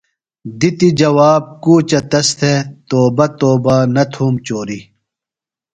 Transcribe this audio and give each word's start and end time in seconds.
دِتیۡ 0.59 0.93
جواب 0.99 1.41
کوچہ 1.63 1.99
تس 2.09 2.27
تھےۡ، 2.37 2.59
توبہ 2.89 3.25
توبہ 3.39 3.75
نہ 3.95 4.03
تُھوم 4.11 4.35
چوریۡ 4.45 4.83